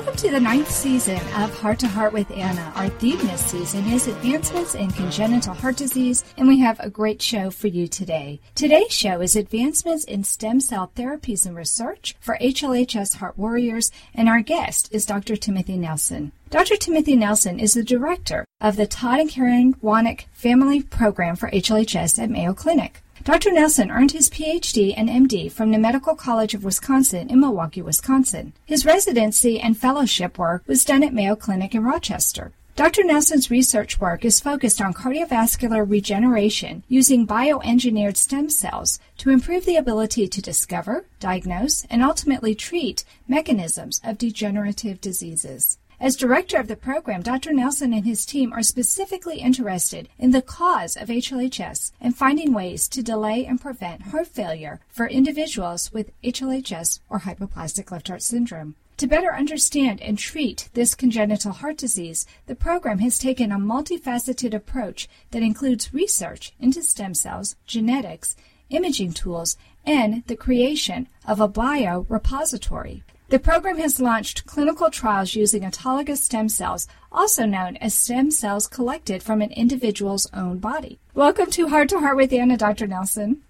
[0.00, 2.72] Welcome to the ninth season of Heart to Heart with Anna.
[2.74, 7.20] Our theme this season is Advancements in Congenital Heart Disease, and we have a great
[7.20, 8.40] show for you today.
[8.54, 14.26] Today's show is Advancements in Stem Cell Therapies and Research for HLHS Heart Warriors, and
[14.26, 15.36] our guest is Dr.
[15.36, 16.32] Timothy Nelson.
[16.48, 16.76] Dr.
[16.76, 22.18] Timothy Nelson is the director of the Todd and Karen Wanek Family Program for HLHS
[22.18, 23.02] at Mayo Clinic.
[23.22, 23.52] Dr.
[23.52, 28.54] Nelson earned his PhD and MD from the Medical College of Wisconsin in Milwaukee, Wisconsin.
[28.64, 32.52] His residency and fellowship work was done at Mayo Clinic in Rochester.
[32.76, 33.04] Dr.
[33.04, 39.76] Nelson's research work is focused on cardiovascular regeneration using bioengineered stem cells to improve the
[39.76, 45.76] ability to discover, diagnose, and ultimately treat mechanisms of degenerative diseases.
[46.02, 47.52] As director of the program, Dr.
[47.52, 52.88] Nelson and his team are specifically interested in the cause of HLHS and finding ways
[52.88, 58.76] to delay and prevent heart failure for individuals with HLHS or hypoplastic left heart syndrome.
[58.96, 64.54] To better understand and treat this congenital heart disease, the program has taken a multifaceted
[64.54, 68.36] approach that includes research into stem cells, genetics,
[68.70, 73.02] imaging tools, and the creation of a biorepository.
[73.30, 78.66] The program has launched clinical trials using autologous stem cells, also known as stem cells
[78.66, 80.98] collected from an individual's own body.
[81.14, 82.88] Welcome to Heart to Heart with Anna, Dr.
[82.88, 83.42] Nelson.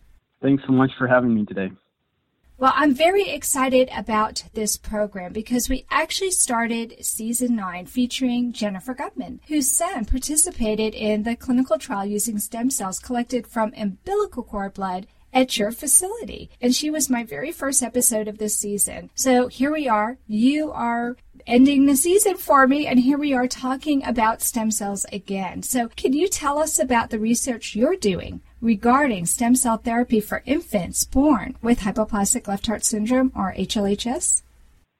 [0.42, 1.70] Thanks so much for having me today.
[2.58, 8.92] Well, I'm very excited about this program because we actually started season nine featuring Jennifer
[8.92, 14.74] Gutman, whose son participated in the clinical trial using stem cells collected from umbilical cord
[14.74, 16.50] blood at your facility.
[16.60, 19.10] And she was my very first episode of this season.
[19.14, 20.18] So here we are.
[20.26, 25.06] You are ending the season for me, and here we are talking about stem cells
[25.12, 25.62] again.
[25.62, 30.42] So, can you tell us about the research you're doing regarding stem cell therapy for
[30.44, 34.42] infants born with hypoplastic left heart syndrome or HLHS?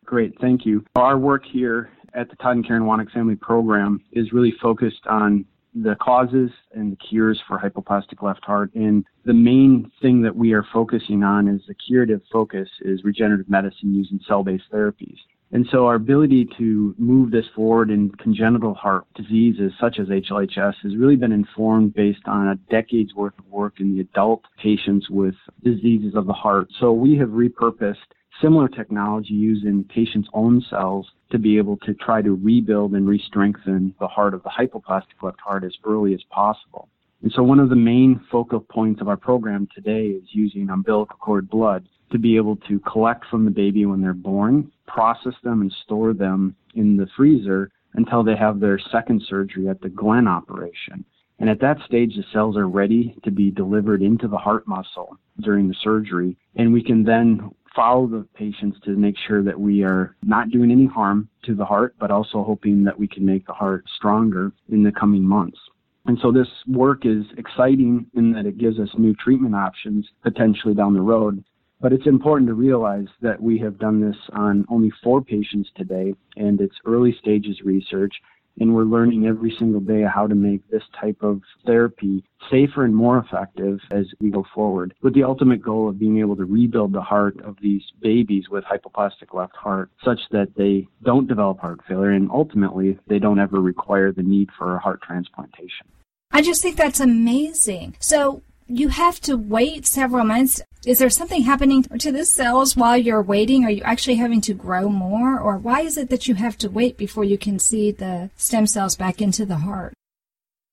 [0.04, 0.84] Great, thank you.
[0.96, 5.44] Our work here at the Todd and Karen Wanek Family Program is really focused on
[5.74, 8.74] the causes and the cures for hypoplastic left heart.
[8.74, 13.48] And the main thing that we are focusing on is the curative focus is regenerative
[13.48, 15.18] medicine using cell-based therapies.
[15.52, 20.74] And so our ability to move this forward in congenital heart diseases such as HLHS
[20.82, 25.10] has really been informed based on a decade's worth of work in the adult patients
[25.10, 26.68] with diseases of the heart.
[26.78, 27.96] So we have repurposed
[28.40, 33.08] similar technology used in patients' own cells to be able to try to rebuild and
[33.08, 36.88] re-strengthen the heart of the hypoplastic left heart as early as possible.
[37.22, 41.18] And so one of the main focal points of our program today is using umbilical
[41.18, 45.60] cord blood to be able to collect from the baby when they're born, process them
[45.60, 50.26] and store them in the freezer until they have their second surgery at the Glenn
[50.26, 51.04] operation.
[51.38, 55.16] And at that stage, the cells are ready to be delivered into the heart muscle
[55.40, 56.36] during the surgery.
[56.56, 60.70] And we can then follow the patients to make sure that we are not doing
[60.70, 64.52] any harm to the heart, but also hoping that we can make the heart stronger
[64.70, 65.58] in the coming months.
[66.06, 70.74] And so this work is exciting in that it gives us new treatment options potentially
[70.74, 71.44] down the road.
[71.80, 76.14] But it's important to realize that we have done this on only four patients today,
[76.36, 78.14] and it's early stages research
[78.60, 82.94] and we're learning every single day how to make this type of therapy safer and
[82.94, 86.92] more effective as we go forward with the ultimate goal of being able to rebuild
[86.92, 91.80] the heart of these babies with hypoplastic left heart such that they don't develop heart
[91.88, 95.86] failure and ultimately they don't ever require the need for a heart transplantation.
[96.30, 97.96] I just think that's amazing.
[97.98, 100.62] So you have to wait several months.
[100.86, 103.64] Is there something happening to the cells while you're waiting?
[103.64, 105.38] Are you actually having to grow more?
[105.38, 108.66] Or why is it that you have to wait before you can see the stem
[108.66, 109.92] cells back into the heart?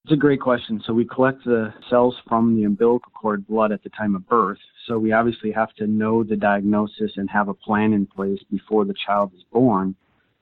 [0.06, 0.81] It's a great question.
[0.86, 4.59] So we collect the cells from the umbilical cord blood at the time of birth.
[4.88, 8.86] So we obviously have to know the diagnosis and have a plan in place before
[8.86, 9.94] the child is born.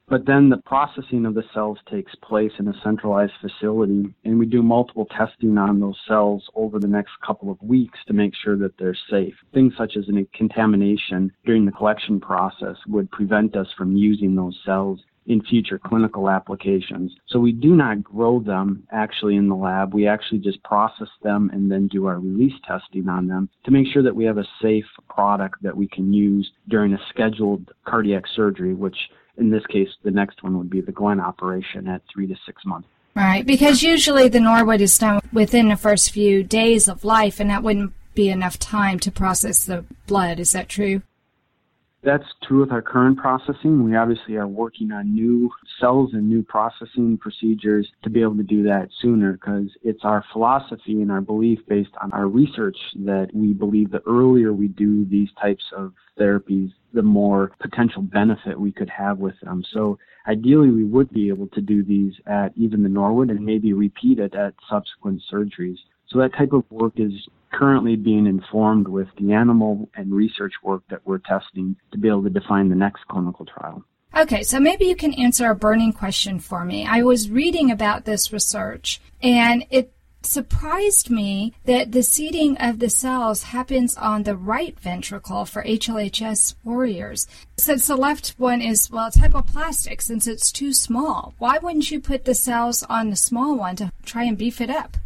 [0.08, 4.46] But then the processing of the cells takes place in a centralized facility, and we
[4.46, 8.56] do multiple testing on those cells over the next couple of weeks to make sure
[8.58, 9.34] that they're safe.
[9.54, 14.60] Things such as a contamination during the collection process would prevent us from using those
[14.64, 17.12] cells in future clinical applications.
[17.28, 19.94] So we do not grow them actually in the lab.
[19.94, 23.88] We actually just process them and then do our release testing on them to make
[23.88, 28.26] sure that we have a safe product that we can use during a scheduled cardiac
[28.36, 28.98] surgery, which
[29.38, 32.66] in this case, the next one would be the Glenn operation at three to six
[32.66, 32.88] months.
[33.16, 37.50] Right, because usually the Norwood is done within the first few days of life, and
[37.50, 40.40] that wouldn't be enough time to process the blood.
[40.40, 41.02] Is that true?
[42.06, 43.84] That's true with our current processing.
[43.84, 45.50] We obviously are working on new
[45.82, 50.24] cells and new processing procedures to be able to do that sooner because it's our
[50.32, 55.04] philosophy and our belief based on our research that we believe the earlier we do
[55.06, 59.64] these types of therapies, the more potential benefit we could have with them.
[59.74, 59.98] So
[60.28, 64.20] ideally we would be able to do these at even the Norwood and maybe repeat
[64.20, 65.80] it at subsequent surgeries.
[66.08, 67.12] So that type of work is
[67.52, 72.24] currently being informed with the animal and research work that we're testing to be able
[72.24, 73.84] to define the next clinical trial.
[74.16, 76.86] Okay, so maybe you can answer a burning question for me.
[76.86, 79.92] I was reading about this research and it
[80.22, 86.56] surprised me that the seeding of the cells happens on the right ventricle for HLHS
[86.64, 87.28] warriors.
[87.58, 91.36] Since the left one is, well, it's hypoplastic since it's too small.
[91.38, 94.70] Why wouldn't you put the cells on the small one to try and beef it
[94.70, 94.98] up?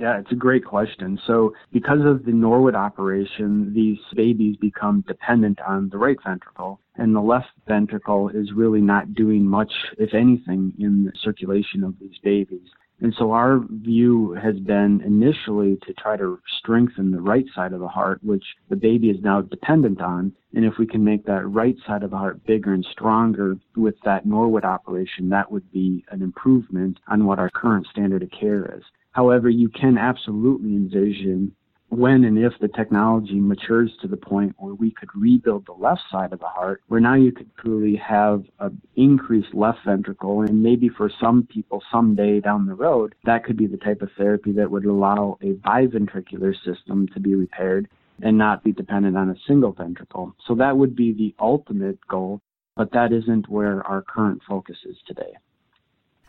[0.00, 1.20] Yeah, it's a great question.
[1.26, 7.14] So, because of the Norwood operation, these babies become dependent on the right ventricle, and
[7.14, 12.16] the left ventricle is really not doing much, if anything, in the circulation of these
[12.24, 12.66] babies.
[13.02, 17.80] And so our view has been initially to try to strengthen the right side of
[17.80, 20.32] the heart, which the baby is now dependent on.
[20.54, 23.96] And if we can make that right side of the heart bigger and stronger with
[24.06, 28.76] that Norwood operation, that would be an improvement on what our current standard of care
[28.78, 28.82] is.
[29.12, 31.54] However, you can absolutely envision
[31.88, 36.02] when and if the technology matures to the point where we could rebuild the left
[36.10, 40.62] side of the heart, where now you could truly have an increased left ventricle, and
[40.62, 44.52] maybe for some people someday down the road, that could be the type of therapy
[44.52, 47.88] that would allow a biventricular system to be repaired
[48.22, 50.32] and not be dependent on a single ventricle.
[50.46, 52.40] So that would be the ultimate goal,
[52.76, 55.32] but that isn't where our current focus is today.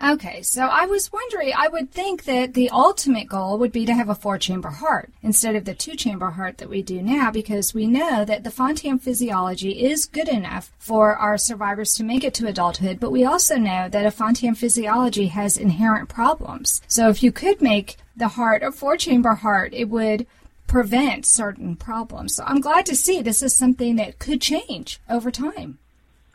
[0.03, 3.93] Okay, so I was wondering, I would think that the ultimate goal would be to
[3.93, 7.29] have a four chamber heart instead of the two chamber heart that we do now
[7.29, 12.23] because we know that the Fontan physiology is good enough for our survivors to make
[12.23, 16.81] it to adulthood, but we also know that a Fontan physiology has inherent problems.
[16.87, 20.25] So if you could make the heart a four chamber heart, it would
[20.65, 22.35] prevent certain problems.
[22.35, 25.77] So I'm glad to see this is something that could change over time.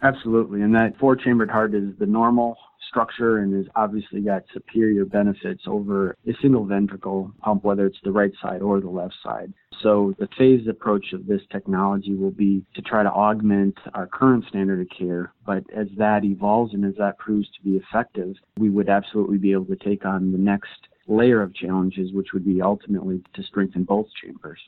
[0.02, 0.62] Absolutely.
[0.62, 2.56] And that four chambered heart is the normal
[2.96, 8.10] structure and has obviously got superior benefits over a single ventricle pump, whether it's the
[8.10, 9.52] right side or the left side.
[9.82, 14.46] So the phased approach of this technology will be to try to augment our current
[14.48, 15.34] standard of care.
[15.44, 19.52] But as that evolves and as that proves to be effective, we would absolutely be
[19.52, 23.84] able to take on the next layer of challenges, which would be ultimately to strengthen
[23.84, 24.58] both chambers.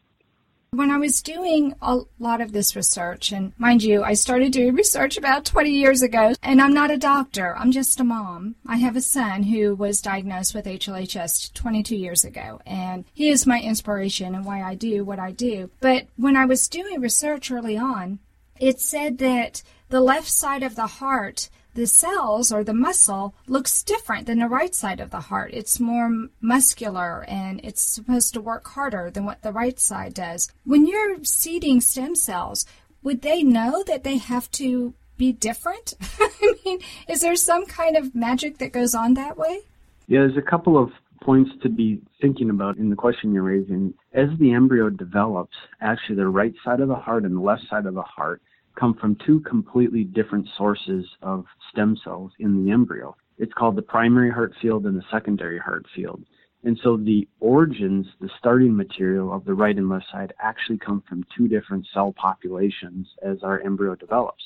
[0.71, 4.75] When I was doing a lot of this research, and mind you, I started doing
[4.75, 8.55] research about 20 years ago, and I'm not a doctor, I'm just a mom.
[8.67, 13.47] I have a son who was diagnosed with HLHS 22 years ago, and he is
[13.47, 15.71] my inspiration and why I do what I do.
[15.81, 18.19] But when I was doing research early on,
[18.61, 23.83] it said that the left side of the heart the cells or the muscle looks
[23.83, 25.51] different than the right side of the heart.
[25.55, 26.11] It's more
[26.41, 30.51] muscular and it's supposed to work harder than what the right side does.
[30.65, 32.67] When you're seeding stem cells,
[33.03, 35.95] would they know that they have to be different?
[36.21, 39.61] I mean, is there some kind of magic that goes on that way?
[40.07, 40.91] Yeah, there's a couple of
[41.23, 43.93] points to be thinking about in the question you're raising.
[44.15, 47.87] As the embryo develops, actually the right side of the heart and the left side
[47.87, 48.41] of the heart
[48.79, 53.17] come from two completely different sources of stem cells in the embryo.
[53.39, 56.23] It's called the primary heart field and the secondary heart field.
[56.65, 61.03] And so the origins, the starting material of the right and left side actually come
[61.09, 64.43] from two different cell populations as our embryo develops.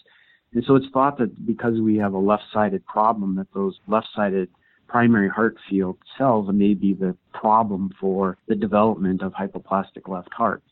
[0.53, 4.51] And so it's thought that because we have a left-sided problem, that those left-sided
[4.87, 10.63] primary heart field cells may be the problem for the development of hypoplastic left heart.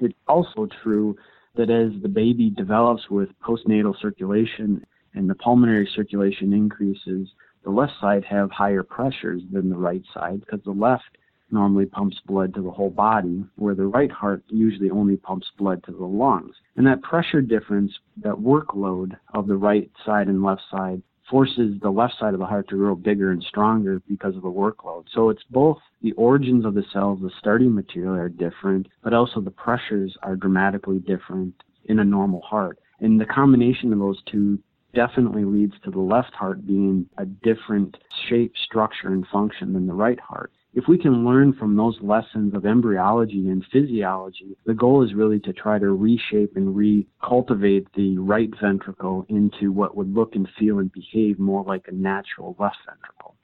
[0.00, 1.16] It's also true
[1.56, 4.84] that as the baby develops with postnatal circulation
[5.14, 7.28] and the pulmonary circulation increases,
[7.64, 11.04] the left side have higher pressures than the right side because the left
[11.50, 15.82] normally pumps blood to the whole body, where the right heart usually only pumps blood
[15.84, 16.54] to the lungs.
[16.76, 21.90] And that pressure difference, that workload of the right side and left side, forces the
[21.90, 25.04] left side of the heart to grow bigger and stronger because of the workload.
[25.12, 29.40] So it's both the origins of the cells, the starting material are different, but also
[29.40, 31.54] the pressures are dramatically different
[31.86, 32.78] in a normal heart.
[33.00, 34.58] And the combination of those two
[34.94, 37.96] definitely leads to the left heart being a different
[38.28, 40.50] shape, structure, and function than the right heart.
[40.76, 45.40] If we can learn from those lessons of embryology and physiology, the goal is really
[45.40, 50.78] to try to reshape and recultivate the right ventricle into what would look and feel
[50.78, 53.34] and behave more like a natural left ventricle.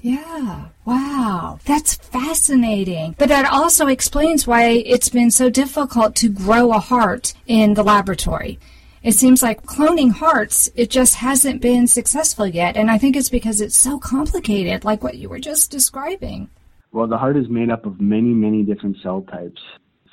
[0.00, 1.58] Yeah, wow.
[1.64, 3.16] That's fascinating.
[3.18, 7.82] But that also explains why it's been so difficult to grow a heart in the
[7.82, 8.60] laboratory.
[9.02, 12.76] It seems like cloning hearts, it just hasn't been successful yet.
[12.76, 16.48] And I think it's because it's so complicated, like what you were just describing.
[16.92, 19.60] Well, the heart is made up of many, many different cell types,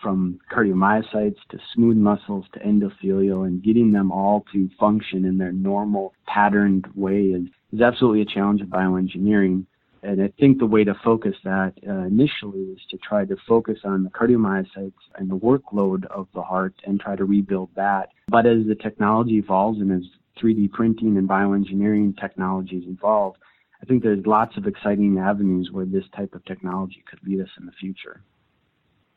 [0.02, 5.52] from cardiomyocytes to smooth muscles to endothelial, and getting them all to function in their
[5.52, 9.66] normal patterned way is, is absolutely a challenge of bioengineering.
[10.04, 13.80] And I think the way to focus that uh, initially is to try to focus
[13.84, 18.10] on the cardiomyocytes and the workload of the heart and try to rebuild that.
[18.28, 20.04] But as the technology evolves and as
[20.42, 23.36] 3D printing and bioengineering technologies evolve,
[23.82, 27.50] I think there's lots of exciting avenues where this type of technology could lead us
[27.60, 28.22] in the future.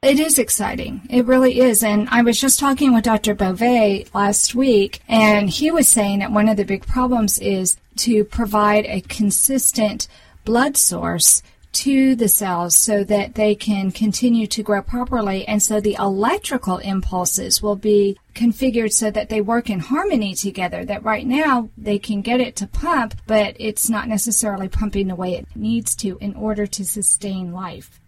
[0.03, 1.03] It is exciting.
[1.11, 1.85] It really is.
[1.85, 3.35] And I was just talking with Dr.
[3.35, 8.25] Bove last week, and he was saying that one of the big problems is to
[8.25, 10.09] provide a consistent
[10.45, 15.47] blood source to the cells so that they can continue to grow properly.
[15.49, 20.85] And so the electrical impulses will be configured so that they work in harmony together.
[20.85, 25.15] That right now they can get it to pump, but it's not necessarily pumping the
[25.15, 28.01] way it needs to in order to sustain life.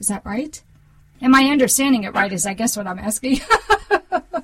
[0.00, 0.62] Is that right?
[1.20, 2.32] Am I understanding it right?
[2.32, 3.40] Is I guess what I'm asking.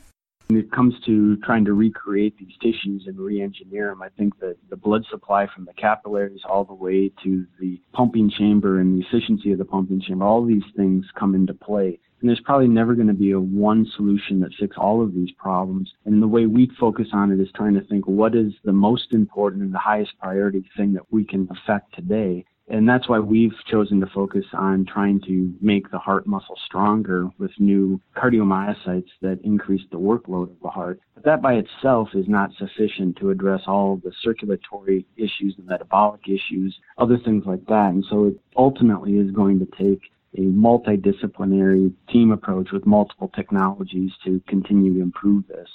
[0.70, 4.76] It comes to trying to recreate these tissues and re-engineer them, I think that the
[4.76, 9.50] blood supply from the capillaries all the way to the pumping chamber and the efficiency
[9.50, 11.98] of the pumping chamber, all these things come into play.
[12.20, 15.32] And there's probably never going to be a one solution that fixes all of these
[15.32, 15.90] problems.
[16.04, 19.12] And the way we focus on it is trying to think what is the most
[19.12, 23.54] important and the highest priority thing that we can affect today and that's why we've
[23.68, 29.40] chosen to focus on trying to make the heart muscle stronger with new cardiomyocytes that
[29.42, 31.00] increase the workload of the heart.
[31.14, 36.28] But that by itself is not sufficient to address all the circulatory issues, the metabolic
[36.28, 37.90] issues, other things like that.
[37.92, 40.02] And so it ultimately is going to take
[40.36, 45.68] a multidisciplinary team approach with multiple technologies to continue to improve this.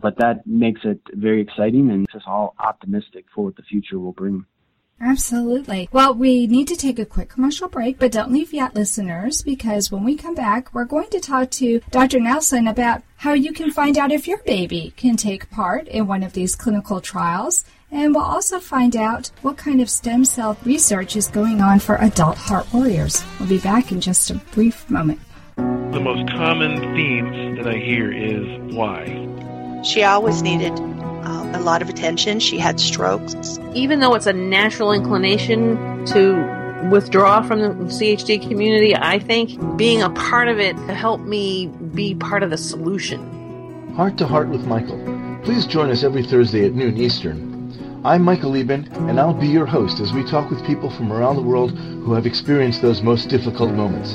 [0.00, 3.98] But that makes it very exciting and makes us all optimistic for what the future
[4.00, 4.44] will bring.
[5.00, 5.88] Absolutely.
[5.92, 9.90] Well, we need to take a quick commercial break, but don't leave yet, listeners, because
[9.90, 12.20] when we come back, we're going to talk to Dr.
[12.20, 16.22] Nelson about how you can find out if your baby can take part in one
[16.22, 17.64] of these clinical trials.
[17.90, 21.96] And we'll also find out what kind of stem cell research is going on for
[21.96, 23.24] adult heart warriors.
[23.38, 25.18] We'll be back in just a brief moment.
[25.56, 29.82] The most common themes that I hear is why.
[29.82, 30.78] She always needed
[31.54, 32.40] a lot of attention.
[32.40, 33.58] She had strokes.
[33.74, 40.02] Even though it's a natural inclination to withdraw from the CHD community, I think being
[40.02, 43.92] a part of it helped me be part of the solution.
[43.94, 44.98] Heart to Heart with Michael.
[45.44, 47.50] Please join us every Thursday at noon Eastern.
[48.04, 51.36] I'm Michael Lieben, and I'll be your host as we talk with people from around
[51.36, 54.14] the world who have experienced those most difficult moments.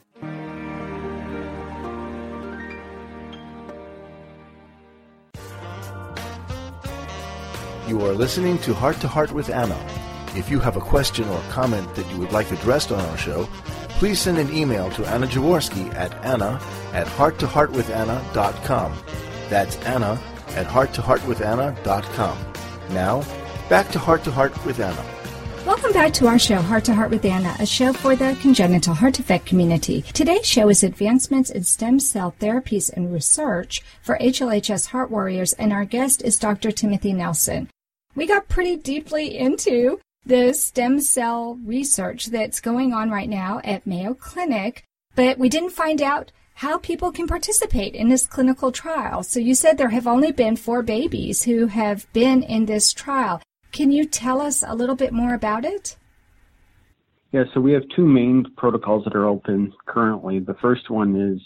[7.91, 9.77] You are listening to Heart to Heart with Anna.
[10.33, 13.49] If you have a question or comment that you would like addressed on our show,
[13.99, 16.57] please send an email to Anna Jaworski at anna
[16.93, 18.93] at hearttoheartwithanna.com.
[19.49, 20.17] That's Anna
[20.51, 22.37] at hearttoheartwithanna.com.
[22.91, 23.25] Now,
[23.67, 25.05] back to Heart to Heart with Anna.
[25.65, 28.93] Welcome back to our show, Heart to Heart with Anna, a show for the congenital
[28.93, 30.01] heart defect community.
[30.13, 35.73] Today's show is Advancements in Stem Cell Therapies and Research for HLHS Heart Warriors, and
[35.73, 36.71] our guest is Dr.
[36.71, 37.67] Timothy Nelson.
[38.13, 43.87] We got pretty deeply into the stem cell research that's going on right now at
[43.87, 44.83] Mayo Clinic,
[45.15, 49.23] but we didn't find out how people can participate in this clinical trial.
[49.23, 53.41] So you said there have only been four babies who have been in this trial.
[53.71, 55.97] Can you tell us a little bit more about it?
[57.31, 60.39] Yeah, so we have two main protocols that are open currently.
[60.39, 61.41] The first one is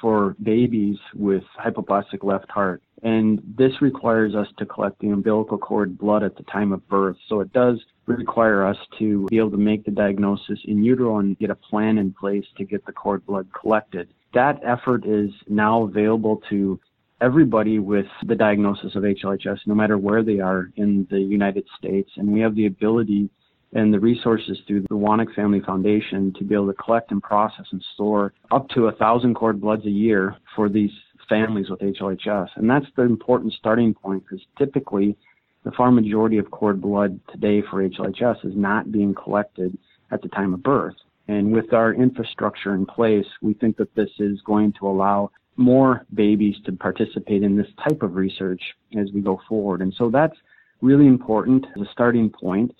[0.00, 2.82] for babies with hypoplastic left heart.
[3.02, 7.16] And this requires us to collect the umbilical cord blood at the time of birth.
[7.28, 11.38] So it does require us to be able to make the diagnosis in utero and
[11.38, 14.08] get a plan in place to get the cord blood collected.
[14.34, 16.80] That effort is now available to
[17.20, 22.10] everybody with the diagnosis of HLHS, no matter where they are in the United States.
[22.16, 23.30] And we have the ability
[23.72, 27.66] and the resources through the Wanek Family Foundation to be able to collect and process
[27.70, 30.90] and store up to a thousand cord bloods a year for these
[31.28, 32.48] families with HLHS.
[32.56, 35.16] And that's the important starting point because typically
[35.64, 39.76] the far majority of cord blood today for HLHS is not being collected
[40.10, 40.94] at the time of birth.
[41.28, 46.06] And with our infrastructure in place, we think that this is going to allow more
[46.14, 48.62] babies to participate in this type of research
[48.98, 49.82] as we go forward.
[49.82, 50.36] And so that's
[50.80, 52.74] really important as a starting point.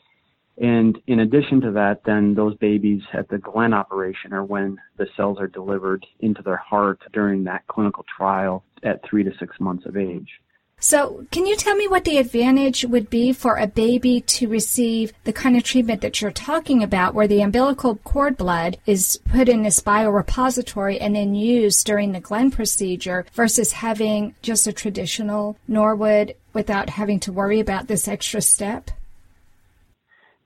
[0.61, 5.07] And in addition to that, then those babies at the Glenn operation are when the
[5.17, 9.87] cells are delivered into their heart during that clinical trial at three to six months
[9.87, 10.41] of age.
[10.81, 15.13] So, can you tell me what the advantage would be for a baby to receive
[15.25, 19.49] the kind of treatment that you're talking about, where the umbilical cord blood is put
[19.49, 25.57] in this biorepository and then used during the Glenn procedure versus having just a traditional
[25.67, 28.93] Norwood without having to worry about this extra step?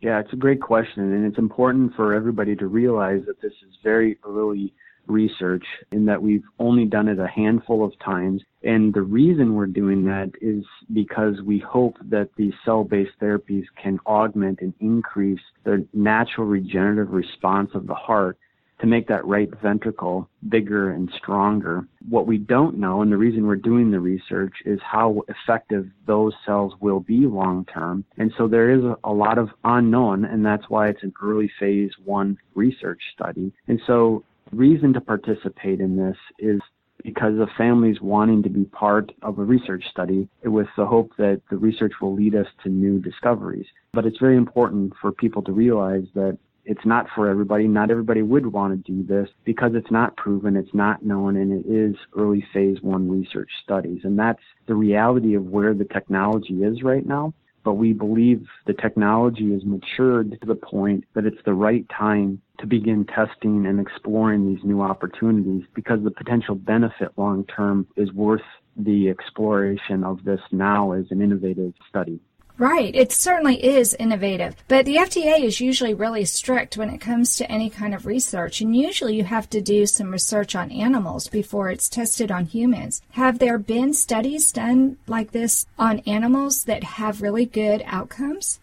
[0.02, 3.76] Yeah, it's a great question, and it's important for everybody to realize that this is
[3.84, 4.74] very early
[5.06, 8.42] research in that we've only done it a handful of times.
[8.64, 13.64] And the reason we're doing that is because we hope that these cell based therapies
[13.80, 18.38] can augment and increase the natural regenerative response of the heart
[18.82, 21.86] to make that right ventricle bigger and stronger.
[22.08, 26.32] What we don't know, and the reason we're doing the research, is how effective those
[26.44, 28.04] cells will be long term.
[28.18, 31.92] And so there is a, lot of unknown, and that's why it's an early phase
[32.04, 33.52] one research study.
[33.68, 36.60] And so reason to participate in this is
[37.04, 41.40] because of families wanting to be part of a research study with the hope that
[41.50, 43.66] the research will lead us to new discoveries.
[43.92, 47.66] But it's very important for people to realize that it's not for everybody.
[47.66, 51.52] Not everybody would want to do this because it's not proven, it's not known, and
[51.52, 54.00] it is early phase one research studies.
[54.04, 58.72] And that's the reality of where the technology is right now but we believe the
[58.74, 63.80] technology has matured to the point that it's the right time to begin testing and
[63.80, 68.42] exploring these new opportunities because the potential benefit long term is worth
[68.76, 72.20] the exploration of this now as an innovative study.
[72.62, 72.94] Right.
[72.94, 74.54] It certainly is innovative.
[74.68, 78.60] But the FDA is usually really strict when it comes to any kind of research.
[78.60, 83.02] And usually you have to do some research on animals before it's tested on humans.
[83.14, 88.60] Have there been studies done like this on animals that have really good outcomes?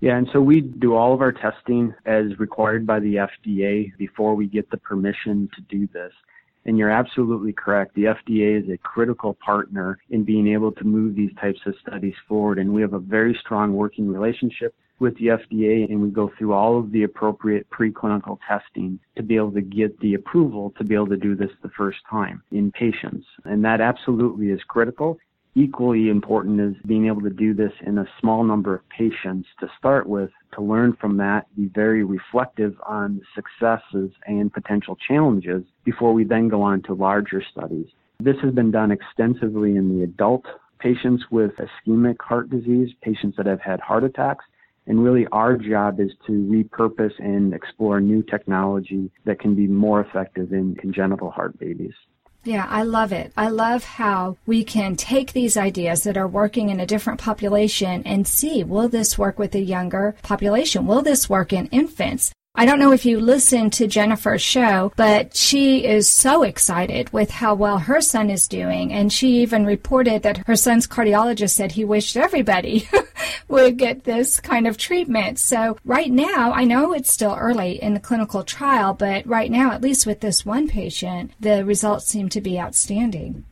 [0.00, 4.34] Yeah, and so we do all of our testing as required by the FDA before
[4.34, 6.14] we get the permission to do this.
[6.68, 7.94] And you're absolutely correct.
[7.94, 12.12] The FDA is a critical partner in being able to move these types of studies
[12.28, 12.58] forward.
[12.58, 16.52] And we have a very strong working relationship with the FDA and we go through
[16.52, 20.94] all of the appropriate preclinical testing to be able to get the approval to be
[20.94, 23.26] able to do this the first time in patients.
[23.46, 25.18] And that absolutely is critical
[25.54, 29.68] equally important is being able to do this in a small number of patients to
[29.78, 36.12] start with, to learn from that, be very reflective on successes and potential challenges before
[36.12, 37.86] we then go on to larger studies.
[38.20, 40.44] This has been done extensively in the adult
[40.78, 44.44] patients with ischemic heart disease, patients that have had heart attacks.
[44.86, 50.00] And really our job is to repurpose and explore new technology that can be more
[50.00, 51.92] effective in congenital heart babies.
[52.48, 53.30] Yeah, I love it.
[53.36, 58.02] I love how we can take these ideas that are working in a different population
[58.06, 60.86] and see will this work with a younger population?
[60.86, 62.32] Will this work in infants?
[62.58, 67.30] I don't know if you listened to Jennifer's show, but she is so excited with
[67.30, 68.92] how well her son is doing.
[68.92, 72.88] And she even reported that her son's cardiologist said he wished everybody
[73.48, 75.38] would get this kind of treatment.
[75.38, 79.70] So right now, I know it's still early in the clinical trial, but right now,
[79.70, 83.44] at least with this one patient, the results seem to be outstanding.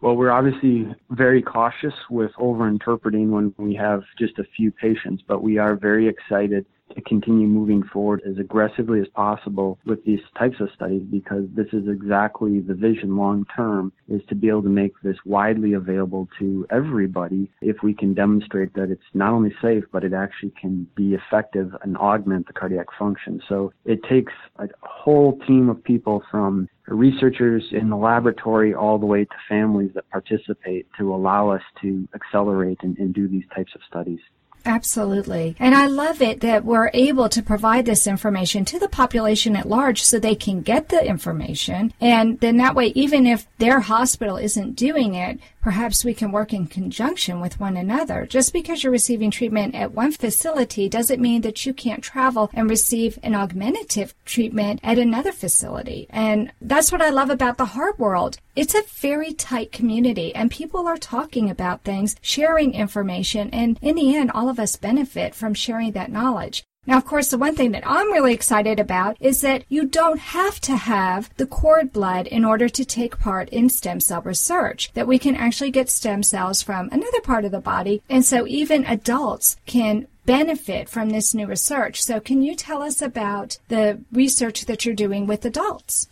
[0.00, 5.42] Well, we're obviously very cautious with overinterpreting when we have just a few patients, but
[5.42, 10.56] we are very excited to continue moving forward as aggressively as possible with these types
[10.60, 14.68] of studies because this is exactly the vision long term is to be able to
[14.68, 19.84] make this widely available to everybody if we can demonstrate that it's not only safe
[19.92, 23.40] but it actually can be effective and augment the cardiac function.
[23.48, 29.06] So it takes a whole team of people from researchers in the laboratory all the
[29.06, 33.72] way to families that participate to allow us to accelerate and, and do these types
[33.74, 34.20] of studies.
[34.66, 35.54] Absolutely.
[35.60, 39.68] And I love it that we're able to provide this information to the population at
[39.68, 41.94] large so they can get the information.
[42.00, 46.52] And then that way, even if their hospital isn't doing it, perhaps we can work
[46.52, 48.26] in conjunction with one another.
[48.26, 52.68] Just because you're receiving treatment at one facility doesn't mean that you can't travel and
[52.68, 56.08] receive an augmentative treatment at another facility.
[56.10, 58.38] And that's what I love about the heart world.
[58.56, 63.96] It's a very tight community and people are talking about things, sharing information, and in
[63.96, 66.64] the end, all of us benefit from sharing that knowledge.
[66.86, 70.20] Now, of course, the one thing that I'm really excited about is that you don't
[70.20, 74.90] have to have the cord blood in order to take part in stem cell research,
[74.94, 78.02] that we can actually get stem cells from another part of the body.
[78.08, 82.02] And so even adults can benefit from this new research.
[82.02, 86.08] So can you tell us about the research that you're doing with adults?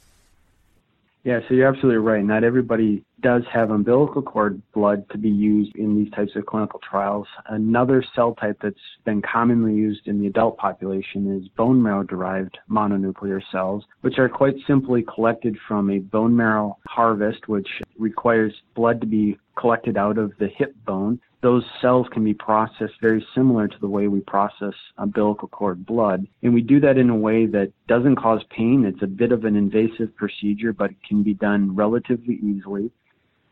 [1.25, 2.23] Yeah, so you're absolutely right.
[2.23, 6.79] Not everybody does have umbilical cord blood to be used in these types of clinical
[6.89, 7.27] trials.
[7.49, 12.59] Another cell type that's been commonly used in the adult population is bone marrow derived
[12.71, 19.01] mononuclear cells, which are quite simply collected from a bone marrow harvest, which requires blood
[19.01, 23.69] to be collected out of the hip bone those cells can be processed very similar
[23.69, 26.27] to the way we process umbilical cord blood.
[26.43, 28.87] And we do that in a way that doesn't cause pain.
[28.87, 32.91] It's a bit of an invasive procedure, but it can be done relatively easily.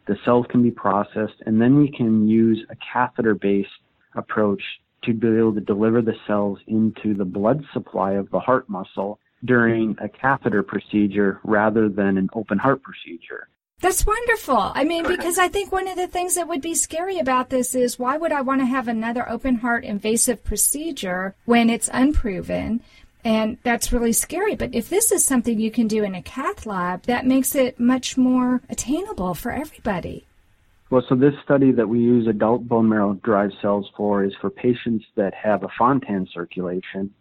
[0.07, 3.69] The cells can be processed, and then we can use a catheter based
[4.15, 4.63] approach
[5.03, 9.19] to be able to deliver the cells into the blood supply of the heart muscle
[9.45, 13.49] during a catheter procedure rather than an open heart procedure.
[13.83, 14.57] That's wonderful.
[14.57, 17.75] I mean, because I think one of the things that would be scary about this
[17.75, 22.81] is why would I want to have another open heart invasive procedure when it's unproven?
[23.25, 24.55] And that's really scary.
[24.55, 27.81] But if this is something you can do in a cath lab, that makes it
[27.81, 30.27] much more attainable for everybody.
[30.88, 34.51] Well, so this study that we use adult bone marrow derived cells for is for
[34.51, 37.12] patients that have a Fontan circulation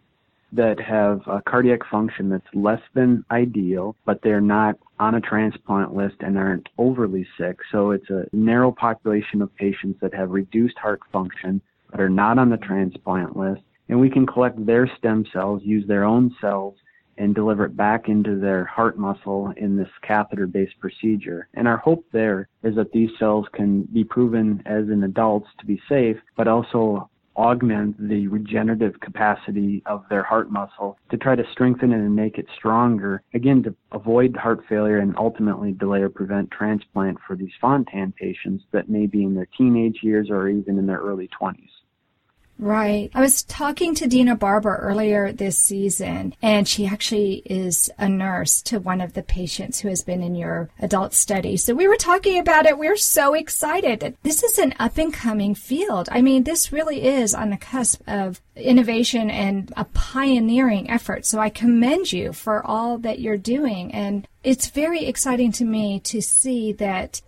[0.52, 5.92] that have a cardiac function that's less than ideal, but they're not on a transplant
[5.92, 7.58] list and aren't overly sick.
[7.72, 11.60] So it's a narrow population of patients that have reduced heart function
[11.90, 13.62] but are not on the transplant list.
[13.88, 16.76] And we can collect their stem cells, use their own cells,
[17.18, 21.48] and deliver it back into their heart muscle in this catheter based procedure.
[21.54, 25.66] And our hope there is that these cells can be proven as in adults to
[25.66, 31.44] be safe, but also augment the regenerative capacity of their heart muscle to try to
[31.52, 36.08] strengthen it and make it stronger, again, to avoid heart failure and ultimately delay or
[36.08, 40.78] prevent transplant for these Fontan patients that may be in their teenage years or even
[40.78, 41.68] in their early 20s.
[42.58, 43.10] Right.
[43.12, 48.62] I was talking to Dina Barber earlier this season, and she actually is a nurse
[48.62, 51.56] to one of the patients who has been in your adult study.
[51.56, 52.78] So we were talking about it.
[52.78, 54.16] We're so excited.
[54.22, 56.08] This is an up and coming field.
[56.12, 61.26] I mean, this really is on the cusp of innovation and a pioneering effort.
[61.26, 63.92] So I commend you for all that you're doing.
[63.92, 67.22] And it's very exciting to me to see that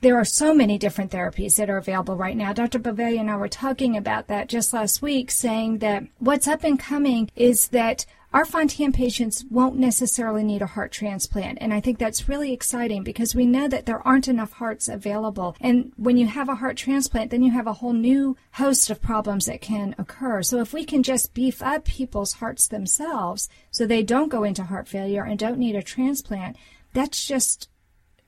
[0.00, 2.52] there are so many different therapies that are available right now.
[2.52, 2.78] Dr.
[2.78, 6.78] Boveglia and I were talking about that just last week, saying that what's up and
[6.78, 11.58] coming is that our Fontan patients won't necessarily need a heart transplant.
[11.62, 15.56] And I think that's really exciting because we know that there aren't enough hearts available.
[15.60, 19.00] And when you have a heart transplant, then you have a whole new host of
[19.00, 20.42] problems that can occur.
[20.42, 24.64] So if we can just beef up people's hearts themselves so they don't go into
[24.64, 26.56] heart failure and don't need a transplant,
[26.92, 27.70] that's just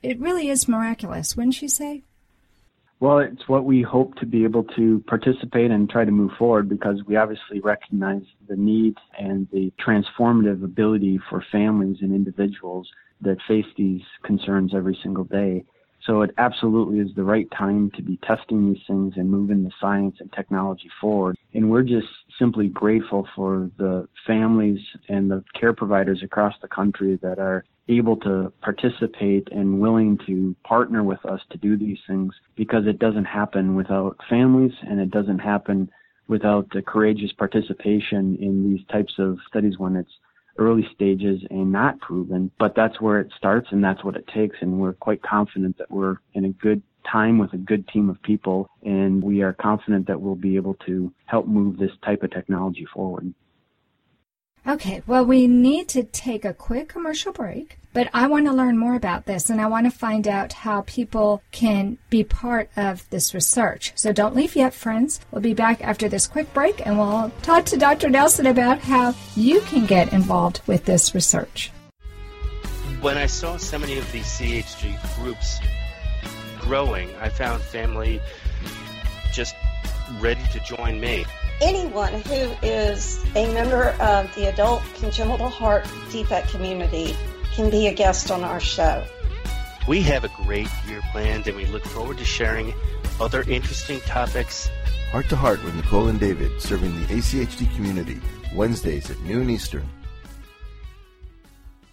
[0.03, 2.03] it really is miraculous, wouldn't you say?
[3.01, 6.69] Well, it's what we hope to be able to participate and try to move forward
[6.69, 12.89] because we obviously recognize the need and the transformative ability for families and individuals
[13.23, 15.65] that face these concerns every single day.
[16.07, 19.73] So it absolutely is the right time to be testing these things and moving the
[19.81, 22.09] science and technology forward And we're just
[22.39, 28.17] simply grateful for the families and the care providers across the country that are able
[28.17, 33.25] to participate and willing to partner with us to do these things because it doesn't
[33.25, 35.91] happen without families and it doesn't happen
[36.29, 40.13] without the courageous participation in these types of studies when it's
[40.59, 44.57] early stages and not proven, but that's where it starts and that's what it takes.
[44.61, 48.21] And we're quite confident that we're in a good time with a good team of
[48.23, 52.31] people and we are confident that we'll be able to help move this type of
[52.31, 53.33] technology forward.
[54.67, 58.77] Okay, well, we need to take a quick commercial break, but I want to learn
[58.77, 63.09] more about this and I want to find out how people can be part of
[63.09, 63.93] this research.
[63.95, 65.21] So don't leave yet, friends.
[65.31, 68.11] We'll be back after this quick break and we'll talk to Dr.
[68.11, 71.71] Nelson about how you can get involved with this research.
[73.01, 75.59] When I saw so many of these CHD groups
[76.71, 78.21] growing, I found family
[79.33, 79.57] just
[80.21, 81.27] ready to join me
[81.61, 87.15] anyone who is a member of the adult congenital heart defect community
[87.53, 89.05] can be a guest on our show.
[89.89, 92.73] We have a great year planned and we look forward to sharing
[93.21, 94.71] other interesting topics.
[95.11, 98.21] Heart to Heart with Nicole and David, serving the ACHD community,
[98.55, 99.89] Wednesdays at noon Eastern.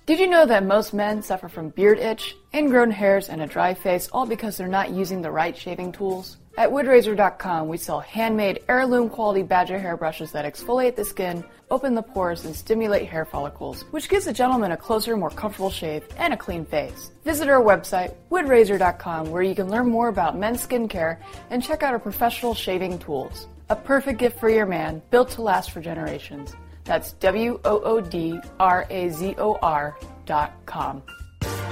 [0.08, 3.74] Did you know that most men suffer from beard itch, ingrown hairs, and a dry
[3.74, 6.38] face all because they're not using the right shaving tools?
[6.58, 11.94] At woodrazor.com, we sell handmade heirloom quality badger hair brushes that exfoliate the skin, open
[11.94, 16.08] the pores, and stimulate hair follicles, which gives a gentleman a closer, more comfortable shave
[16.16, 17.12] and a clean face.
[17.26, 21.18] Visit our website, woodrazor.com, where you can learn more about men's skincare
[21.50, 23.48] and check out our professional shaving tools.
[23.70, 26.56] A perfect gift for your man, built to last for generations.
[26.88, 31.04] That's W O O D R A Z O R dot com.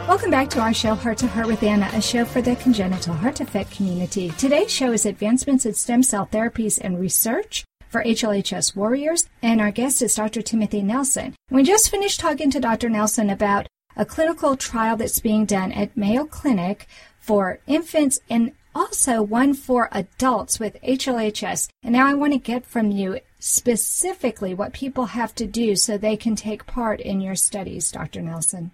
[0.08, 3.16] Welcome back to our show, Heart to Heart with Anna, a show for the congenital
[3.16, 4.30] heart defect community.
[4.38, 9.72] Today's show is Advancements in Stem Cell Therapies and Research for HLHS Warriors, and our
[9.72, 10.44] guest is Dr.
[10.44, 11.34] Timothy Nelson.
[11.50, 12.90] We just finished talking to Dr.
[12.90, 19.24] Nelson about a clinical trial that's being done at Mayo Clinic for infants and also
[19.24, 21.70] one for adults with HLHS.
[21.82, 25.98] And now I want to get from you specifically what people have to do so
[25.98, 28.22] they can take part in your studies, Dr.
[28.22, 28.72] Nelson.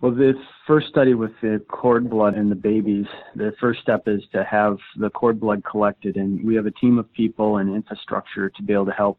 [0.00, 4.22] Well, this first study with the cord blood in the babies, the first step is
[4.32, 8.48] to have the cord blood collected, and we have a team of people and infrastructure
[8.48, 9.18] to be able to help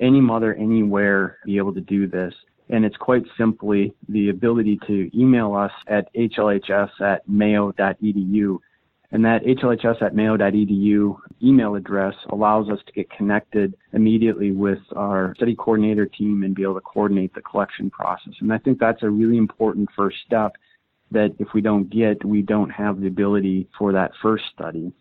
[0.00, 2.34] any mother anywhere be able to do this.
[2.70, 8.58] And it's quite simply the ability to email us at hlhs at mayo.edu
[9.12, 15.34] and that HLHS at mayo.edu email address allows us to get connected immediately with our
[15.36, 18.34] study coordinator team and be able to coordinate the collection process.
[18.40, 20.52] And I think that's a really important first step
[21.10, 24.92] that if we don't get, we don't have the ability for that first study.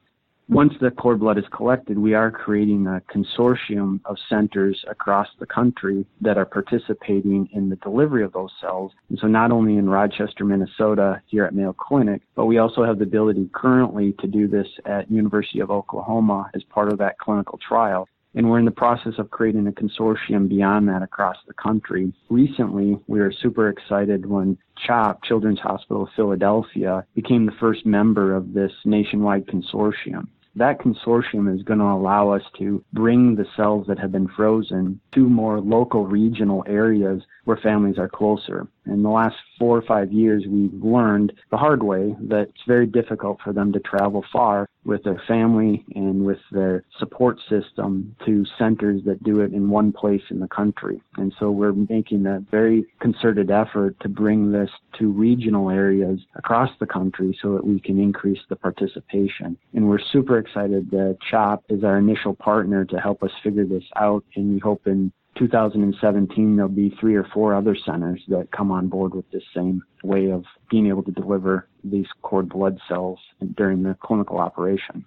[0.50, 5.46] Once the cord blood is collected, we are creating a consortium of centers across the
[5.46, 8.92] country that are participating in the delivery of those cells.
[9.10, 12.98] And so not only in Rochester, Minnesota, here at Mayo Clinic, but we also have
[12.98, 17.60] the ability currently to do this at University of Oklahoma as part of that clinical
[17.60, 18.08] trial.
[18.34, 22.12] And we're in the process of creating a consortium beyond that across the country.
[22.32, 28.36] Recently, we were super excited when CHOP, Children's Hospital of Philadelphia, became the first member
[28.36, 30.28] of this nationwide consortium.
[30.60, 35.00] That consortium is going to allow us to bring the cells that have been frozen
[35.14, 38.68] to more local regional areas where families are closer.
[38.86, 42.86] In the last four or five years, we've learned the hard way that it's very
[42.86, 48.46] difficult for them to travel far with their family and with their support system to
[48.60, 51.02] centers that do it in one place in the country.
[51.18, 56.70] And so we're making a very concerted effort to bring this to regional areas across
[56.80, 59.58] the country so that we can increase the participation.
[59.74, 63.86] And we're super excited that CHOP is our initial partner to help us figure this
[63.96, 64.24] out.
[64.36, 68.88] And we hope in 2017 there'll be three or four other centers that come on
[68.88, 73.20] board with this same way of being able to deliver these cord blood cells
[73.56, 75.06] during the clinical operation.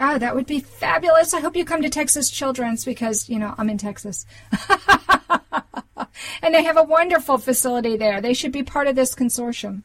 [0.00, 1.34] Oh, that would be fabulous.
[1.34, 4.26] I hope you come to Texas Children's because, you know, I'm in Texas.
[6.42, 8.20] and they have a wonderful facility there.
[8.20, 9.82] They should be part of this consortium.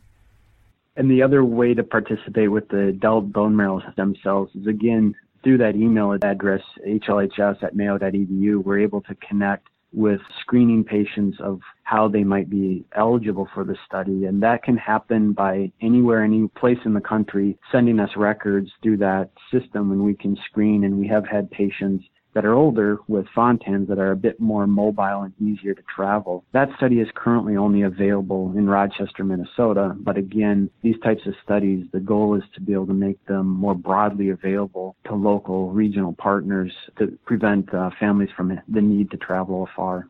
[0.96, 5.15] And the other way to participate with the adult bone marrow stem cells is again
[5.43, 8.63] through that email address, hlhs at mayo.edu.
[8.63, 13.77] We're able to connect with screening patients of how they might be eligible for the
[13.86, 14.25] study.
[14.25, 18.97] And that can happen by anywhere, any place in the country, sending us records through
[18.97, 20.84] that system and we can screen.
[20.84, 22.03] And we have had patients
[22.34, 26.43] that are older with Fontans that are a bit more mobile and easier to travel.
[26.52, 31.86] That study is currently only available in Rochester, Minnesota, but again, these types of studies,
[31.91, 36.13] the goal is to be able to make them more broadly available to local regional
[36.13, 40.08] partners to prevent uh, families from the need to travel afar.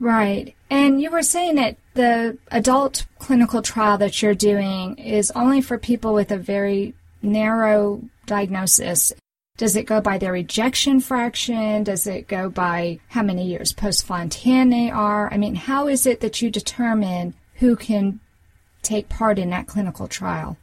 [0.00, 0.54] Right.
[0.70, 5.76] And you were saying that the adult clinical trial that you're doing is only for
[5.76, 9.12] people with a very narrow diagnosis.
[9.58, 11.82] Does it go by their ejection fraction?
[11.82, 15.28] Does it go by how many years post Fontan they are?
[15.34, 18.20] I mean, how is it that you determine who can
[18.82, 20.56] take part in that clinical trial?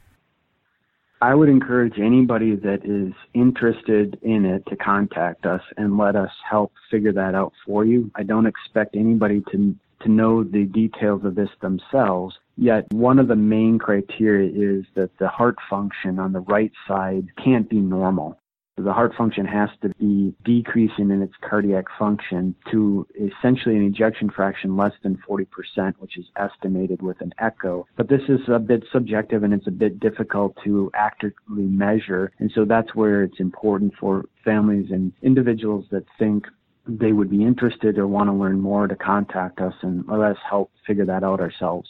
[1.22, 6.32] I would encourage anybody that is interested in it to contact us and let us
[6.50, 8.10] help figure that out for you.
[8.16, 12.36] I don't expect anybody to to know the details of this themselves.
[12.58, 17.28] Yet one of the main criteria is that the heart function on the right side
[17.44, 18.38] can't be normal.
[18.78, 24.30] The heart function has to be decreasing in its cardiac function to essentially an ejection
[24.30, 25.48] fraction less than 40%,
[26.00, 27.88] which is estimated with an echo.
[27.96, 32.34] But this is a bit subjective and it's a bit difficult to accurately measure.
[32.40, 36.46] And so that's where it's important for families and individuals that think
[36.86, 40.38] they would be interested or want to learn more to contact us and let us
[40.48, 41.90] help figure that out ourselves.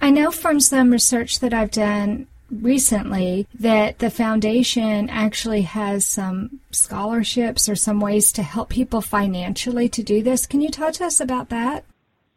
[0.00, 6.60] I know from some research that I've done recently that the foundation actually has some
[6.70, 10.46] scholarships or some ways to help people financially to do this.
[10.46, 11.84] Can you talk to us about that?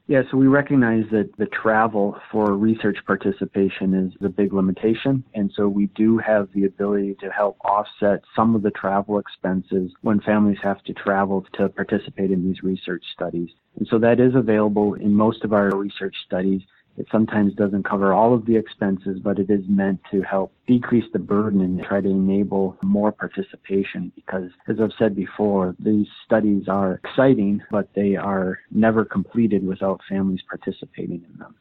[0.09, 5.23] Yeah, so we recognize that the travel for research participation is a big limitation.
[5.35, 9.91] And so we do have the ability to help offset some of the travel expenses
[10.01, 13.49] when families have to travel to participate in these research studies.
[13.77, 16.63] And so that is available in most of our research studies.
[16.99, 21.05] It sometimes doesn't cover all of the expenses, but it is meant to help decrease
[21.13, 26.67] the burden and try to enable more participation because, as I've said before, these studies
[26.67, 31.55] are exciting, but they are never completed without families participating in them.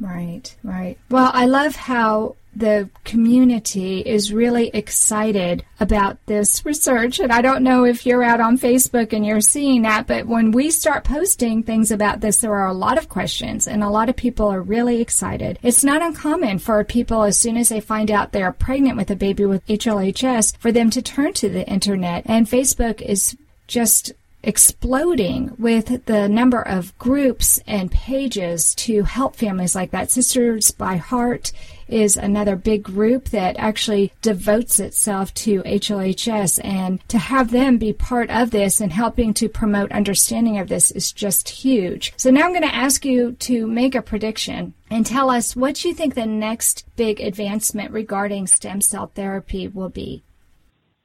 [0.00, 0.98] Right, right.
[1.10, 7.20] Well, I love how the community is really excited about this research.
[7.20, 10.52] And I don't know if you're out on Facebook and you're seeing that, but when
[10.52, 14.08] we start posting things about this, there are a lot of questions and a lot
[14.08, 15.58] of people are really excited.
[15.62, 19.16] It's not uncommon for people, as soon as they find out they're pregnant with a
[19.16, 22.22] baby with HLHS, for them to turn to the internet.
[22.24, 24.12] And Facebook is just
[24.46, 30.10] exploding with the number of groups and pages to help families like that.
[30.10, 31.52] Sisters by Heart
[31.88, 37.92] is another big group that actually devotes itself to HLHS and to have them be
[37.92, 42.12] part of this and helping to promote understanding of this is just huge.
[42.16, 45.84] So now I'm going to ask you to make a prediction and tell us what
[45.84, 50.22] you think the next big advancement regarding stem cell therapy will be.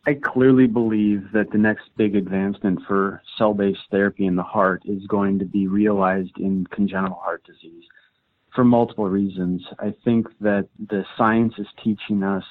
[0.07, 4.81] I clearly believe that the next big advancement for cell based therapy in the heart
[4.85, 7.83] is going to be realized in congenital heart disease
[8.55, 9.63] for multiple reasons.
[9.79, 12.43] I think that the science is teaching us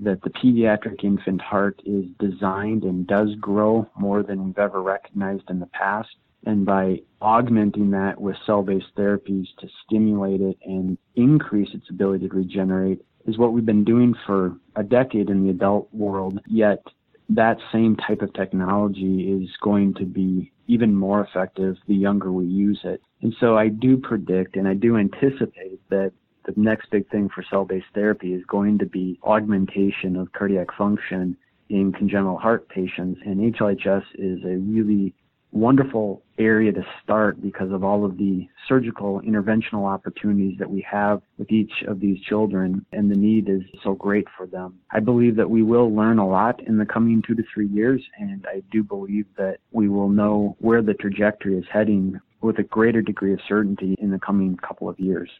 [0.00, 5.50] that the pediatric infant heart is designed and does grow more than we've ever recognized
[5.50, 6.14] in the past.
[6.46, 12.28] And by augmenting that with cell based therapies to stimulate it and increase its ability
[12.28, 16.82] to regenerate, is what we've been doing for a decade in the adult world, yet
[17.28, 22.46] that same type of technology is going to be even more effective the younger we
[22.46, 23.00] use it.
[23.22, 26.12] And so I do predict and I do anticipate that
[26.44, 30.68] the next big thing for cell based therapy is going to be augmentation of cardiac
[30.76, 31.36] function
[31.70, 33.20] in congenital heart patients.
[33.24, 35.14] And HLHS is a really
[35.54, 41.22] wonderful area to start because of all of the surgical interventional opportunities that we have
[41.38, 44.78] with each of these children and the need is so great for them.
[44.90, 48.02] I believe that we will learn a lot in the coming two to three years
[48.18, 52.64] and I do believe that we will know where the trajectory is heading with a
[52.64, 55.30] greater degree of certainty in the coming couple of years.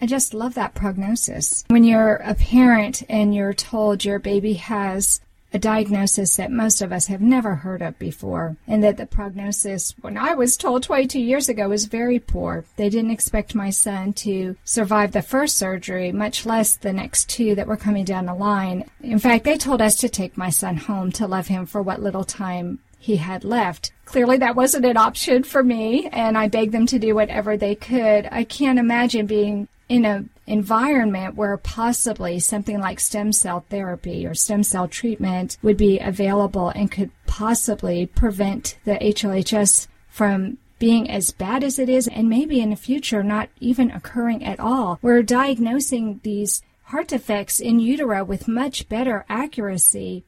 [0.00, 1.64] I just love that prognosis.
[1.68, 5.20] When you're a parent and you're told your baby has
[5.56, 9.94] a diagnosis that most of us have never heard of before, and that the prognosis,
[10.02, 12.66] when I was told 22 years ago, was very poor.
[12.76, 17.54] They didn't expect my son to survive the first surgery, much less the next two
[17.54, 18.84] that were coming down the line.
[19.02, 22.02] In fact, they told us to take my son home to love him for what
[22.02, 23.92] little time he had left.
[24.04, 27.74] Clearly, that wasn't an option for me, and I begged them to do whatever they
[27.74, 28.28] could.
[28.30, 34.34] I can't imagine being in an environment where possibly something like stem cell therapy or
[34.34, 41.30] stem cell treatment would be available and could possibly prevent the HLHS from being as
[41.30, 44.98] bad as it is and maybe in the future not even occurring at all.
[45.00, 50.24] We're diagnosing these heart defects in utero with much better accuracy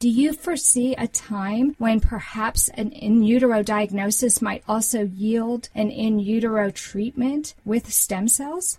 [0.00, 5.90] Do you foresee a time when perhaps an in utero diagnosis might also yield an
[5.90, 8.78] in utero treatment with stem cells?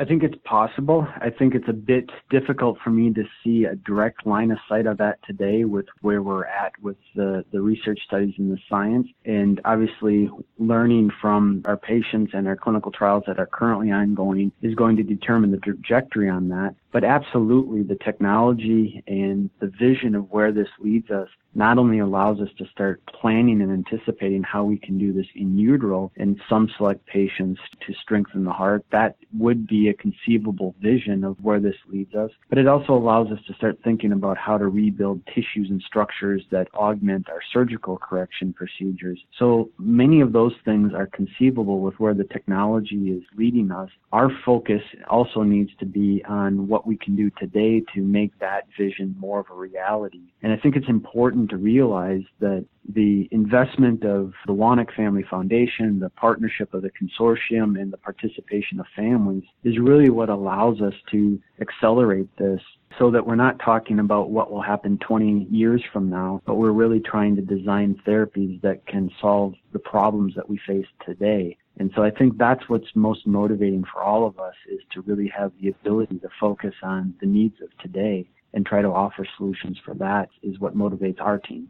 [0.00, 1.06] I think it's possible.
[1.20, 4.86] I think it's a bit difficult for me to see a direct line of sight
[4.86, 9.08] of that today with where we're at with the, the research studies and the science.
[9.26, 14.74] And obviously, learning from our patients and our clinical trials that are currently ongoing is
[14.74, 16.74] going to determine the trajectory on that.
[16.92, 22.40] But absolutely, the technology and the vision of where this leads us not only allows
[22.40, 26.68] us to start planning and anticipating how we can do this in utero in some
[26.76, 31.74] select patients to strengthen the heart, that would be a conceivable vision of where this
[31.88, 32.30] leads us.
[32.48, 36.42] But it also allows us to start thinking about how to rebuild tissues and structures
[36.50, 39.20] that augment our surgical correction procedures.
[39.38, 43.88] So many of those things are conceivable with where the technology is leading us.
[44.12, 48.66] Our focus also needs to be on what we can do today to make that
[48.78, 50.22] vision more of a reality.
[50.42, 56.00] And I think it's important to realize that the investment of the Wanek Family Foundation,
[56.00, 60.94] the partnership of the consortium, and the participation of families is really what allows us
[61.10, 62.60] to accelerate this
[62.98, 66.72] so that we're not talking about what will happen 20 years from now, but we're
[66.72, 71.56] really trying to design therapies that can solve the problems that we face today.
[71.78, 75.28] And so I think that's what's most motivating for all of us is to really
[75.28, 79.78] have the ability to focus on the needs of today and try to offer solutions
[79.84, 81.68] for that is what motivates our team.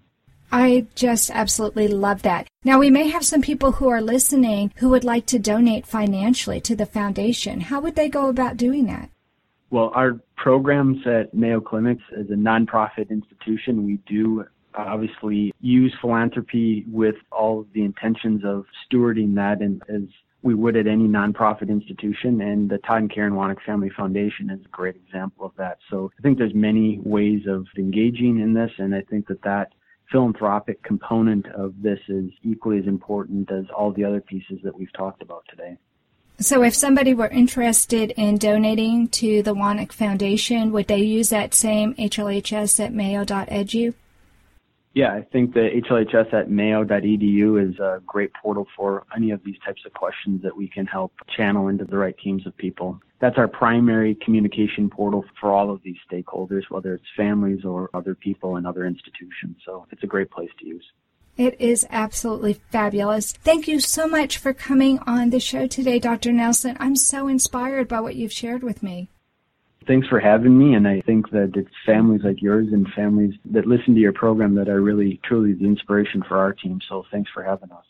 [0.53, 2.49] I just absolutely love that.
[2.64, 6.61] Now, we may have some people who are listening who would like to donate financially
[6.62, 7.61] to the foundation.
[7.61, 9.11] How would they go about doing that?
[9.70, 16.85] Well, our programs at Mayo Clinics is a nonprofit institution, we do obviously use philanthropy
[16.89, 20.03] with all the intentions of stewarding that and as
[20.43, 24.61] we would at any nonprofit institution and the Todd and Karen Wanek Family Foundation is
[24.64, 25.78] a great example of that.
[25.91, 29.72] So I think there's many ways of engaging in this and I think that that
[30.11, 34.93] philanthropic component of this is equally as important as all the other pieces that we've
[34.93, 35.76] talked about today.
[36.41, 41.53] So, if somebody were interested in donating to the Wanek Foundation, would they use that
[41.53, 43.93] same HLHS at mayo.edu?
[44.93, 49.57] Yeah, I think the HLHS at mayo.edu is a great portal for any of these
[49.64, 53.01] types of questions that we can help channel into the right teams of people.
[53.20, 58.16] That's our primary communication portal for all of these stakeholders, whether it's families or other
[58.16, 59.59] people and other institutions.
[59.64, 60.84] So it's a great place to use.
[61.36, 63.32] It is absolutely fabulous.
[63.32, 66.32] Thank you so much for coming on the show today, Dr.
[66.32, 66.76] Nelson.
[66.80, 69.09] I'm so inspired by what you've shared with me.
[69.87, 73.66] Thanks for having me, and I think that it's families like yours and families that
[73.66, 76.81] listen to your program that are really, truly the inspiration for our team.
[76.89, 77.85] So thanks for having us.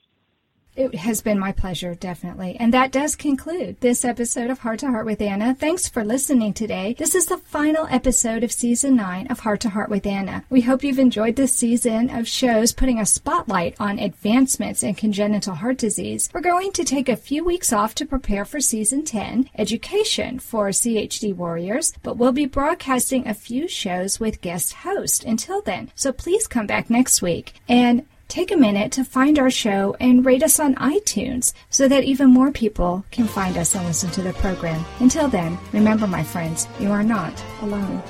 [0.77, 2.57] It has been my pleasure, definitely.
[2.59, 5.55] And that does conclude this episode of Heart to Heart with Anna.
[5.55, 6.95] Thanks for listening today.
[6.97, 10.45] This is the final episode of season nine of Heart to Heart with Anna.
[10.49, 15.57] We hope you've enjoyed this season of shows putting a spotlight on advancements in congenital
[15.57, 16.31] heart disease.
[16.33, 20.69] We're going to take a few weeks off to prepare for season 10, Education for
[20.69, 25.91] CHD Warriors, but we'll be broadcasting a few shows with guest hosts until then.
[25.97, 27.55] So please come back next week.
[27.69, 32.05] And take a minute to find our show and rate us on iTunes so that
[32.05, 34.85] even more people can find us and listen to the program.
[35.01, 38.01] Until then, remember, my friends, you are not alone.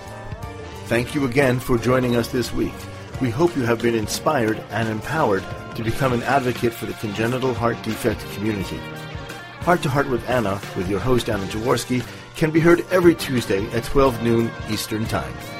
[0.85, 2.75] Thank you again for joining us this week.
[3.21, 5.45] We hope you have been inspired and empowered
[5.77, 8.79] to become an advocate for the congenital heart defect community.
[9.61, 12.07] Heart to Heart with Anna, with your host Anna Jaworski,
[12.37, 15.59] can be heard every Tuesday at 12 noon Eastern Time.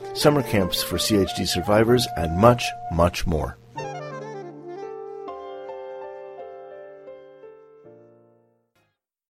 [0.13, 3.57] summer camps for CHD survivors, and much, much more.